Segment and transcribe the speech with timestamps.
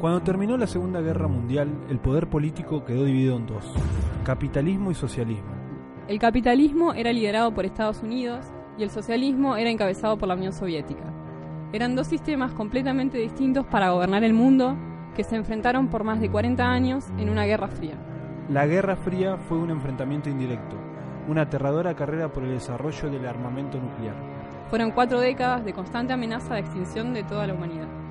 [0.00, 3.64] Cuando terminó la Segunda Guerra Mundial, el poder político quedó dividido en dos,
[4.22, 5.50] capitalismo y socialismo.
[6.06, 8.46] El capitalismo era liderado por Estados Unidos
[8.78, 11.02] y el socialismo era encabezado por la Unión Soviética.
[11.72, 14.76] Eran dos sistemas completamente distintos para gobernar el mundo
[15.16, 17.96] que se enfrentaron por más de 40 años en una guerra fría.
[18.48, 20.76] La Guerra Fría fue un enfrentamiento indirecto,
[21.26, 24.14] una aterradora carrera por el desarrollo del armamento nuclear.
[24.70, 28.07] Fueron cuatro décadas de constante amenaza de extinción de toda la humanidad.